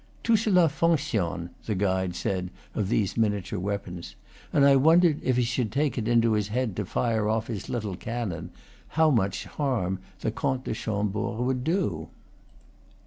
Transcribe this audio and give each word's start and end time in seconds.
"Tout 0.23 0.35
cela 0.39 0.67
fonc 0.67 0.97
tionne," 0.97 1.49
the 1.67 1.75
guide 1.75 2.15
said 2.15 2.49
of 2.73 2.89
these 2.89 3.15
miniature 3.17 3.59
weapons; 3.59 4.15
and 4.51 4.65
I 4.65 4.75
wondered, 4.75 5.21
if 5.21 5.37
he 5.37 5.43
should 5.43 5.71
take 5.71 5.95
it 5.95 6.07
into 6.07 6.31
his 6.33 6.47
head 6.47 6.75
to 6.77 6.85
fire 6.85 7.29
off 7.29 7.45
his 7.45 7.69
little 7.69 7.95
canon, 7.95 8.49
how 8.97 9.11
much 9.11 9.45
harm 9.45 9.99
the 10.21 10.31
Comte 10.31 10.63
de 10.63 10.73
Chambord 10.73 11.41
would 11.45 11.63
do. 11.63 12.09